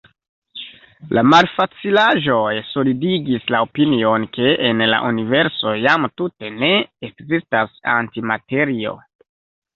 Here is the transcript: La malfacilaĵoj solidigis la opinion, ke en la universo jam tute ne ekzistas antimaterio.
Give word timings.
La 1.17 1.23
malfacilaĵoj 1.33 2.53
solidigis 2.69 3.45
la 3.57 3.59
opinion, 3.67 4.25
ke 4.39 4.49
en 4.71 4.83
la 4.95 5.03
universo 5.11 5.75
jam 5.83 6.09
tute 6.23 6.51
ne 6.65 6.73
ekzistas 7.11 7.79
antimaterio. 7.99 8.99